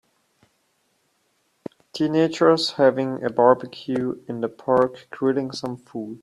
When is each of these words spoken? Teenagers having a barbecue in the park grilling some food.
Teenagers 1.93 2.71
having 2.71 3.23
a 3.23 3.29
barbecue 3.29 4.19
in 4.27 4.41
the 4.41 4.49
park 4.49 5.05
grilling 5.11 5.51
some 5.51 5.77
food. 5.77 6.19